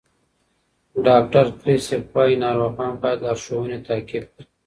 [1.05, 4.45] ډاکټر کریسپ وایي ناروغان باید لارښوونې تعقیب کړي.